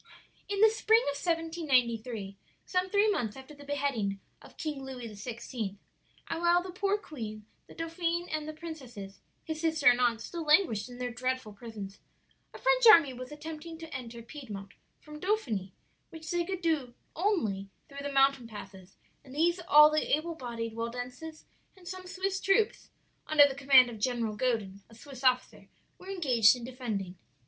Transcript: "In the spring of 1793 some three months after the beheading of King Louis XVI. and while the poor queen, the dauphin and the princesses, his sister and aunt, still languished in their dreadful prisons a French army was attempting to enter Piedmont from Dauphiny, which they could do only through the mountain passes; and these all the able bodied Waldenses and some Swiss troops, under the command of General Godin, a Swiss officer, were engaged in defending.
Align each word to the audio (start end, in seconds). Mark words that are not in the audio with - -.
"In 0.49 0.61
the 0.61 0.69
spring 0.69 1.03
of 1.11 1.15
1793 1.23 2.35
some 2.65 2.89
three 2.89 3.07
months 3.11 3.37
after 3.37 3.53
the 3.53 3.63
beheading 3.63 4.19
of 4.41 4.57
King 4.57 4.83
Louis 4.83 5.05
XVI. 5.09 5.75
and 6.27 6.41
while 6.41 6.63
the 6.63 6.71
poor 6.71 6.97
queen, 6.97 7.45
the 7.67 7.75
dauphin 7.75 8.27
and 8.31 8.47
the 8.47 8.53
princesses, 8.53 9.19
his 9.43 9.61
sister 9.61 9.85
and 9.91 9.99
aunt, 10.01 10.19
still 10.19 10.41
languished 10.41 10.89
in 10.89 10.97
their 10.97 11.11
dreadful 11.11 11.53
prisons 11.53 11.99
a 12.51 12.57
French 12.57 12.87
army 12.87 13.13
was 13.13 13.31
attempting 13.31 13.77
to 13.77 13.93
enter 13.95 14.23
Piedmont 14.23 14.71
from 14.99 15.19
Dauphiny, 15.19 15.71
which 16.09 16.31
they 16.31 16.43
could 16.45 16.61
do 16.61 16.95
only 17.15 17.69
through 17.87 18.01
the 18.01 18.11
mountain 18.11 18.47
passes; 18.47 18.97
and 19.23 19.35
these 19.35 19.59
all 19.67 19.91
the 19.91 20.17
able 20.17 20.33
bodied 20.33 20.73
Waldenses 20.75 21.45
and 21.77 21.87
some 21.87 22.07
Swiss 22.07 22.41
troops, 22.41 22.89
under 23.27 23.47
the 23.47 23.53
command 23.53 23.87
of 23.87 23.99
General 23.99 24.35
Godin, 24.35 24.81
a 24.89 24.95
Swiss 24.95 25.23
officer, 25.23 25.67
were 25.99 26.09
engaged 26.09 26.55
in 26.55 26.63
defending. 26.63 27.17